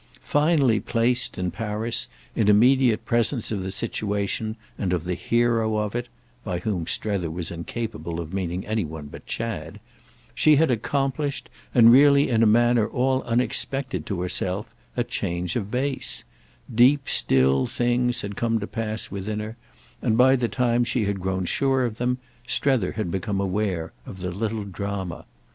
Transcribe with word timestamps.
Finally 0.23 0.79
placed, 0.79 1.37
in 1.37 1.51
Paris, 1.51 2.07
in 2.35 2.47
immediate 2.47 3.05
presence 3.05 3.51
of 3.51 3.61
the 3.61 3.69
situation 3.69 4.55
and 4.75 4.93
of 4.93 5.03
the 5.03 5.13
hero 5.13 5.77
of 5.77 5.93
it—by 5.93 6.57
whom 6.61 6.87
Strether 6.87 7.29
was 7.29 7.51
incapable 7.51 8.19
of 8.19 8.33
meaning 8.33 8.65
any 8.65 8.83
one 8.83 9.05
but 9.05 9.27
Chad—she 9.27 10.55
had 10.55 10.71
accomplished, 10.71 11.51
and 11.75 11.91
really 11.91 12.29
in 12.29 12.41
a 12.41 12.47
manner 12.47 12.87
all 12.87 13.21
unexpected 13.25 14.07
to 14.07 14.21
herself, 14.21 14.73
a 14.97 15.03
change 15.03 15.55
of 15.55 15.69
base; 15.69 16.23
deep 16.73 17.07
still 17.07 17.67
things 17.67 18.21
had 18.21 18.35
come 18.35 18.59
to 18.59 18.65
pass 18.65 19.11
within 19.11 19.39
her, 19.39 19.55
and 20.01 20.17
by 20.17 20.35
the 20.35 20.49
time 20.49 20.83
she 20.83 21.05
had 21.05 21.21
grown 21.21 21.45
sure 21.45 21.85
of 21.85 21.97
them 21.99 22.17
Strether 22.47 22.93
had 22.93 23.11
become 23.11 23.39
aware 23.39 23.93
of 24.07 24.21
the 24.21 24.31
little 24.31 24.63
drama. 24.63 25.25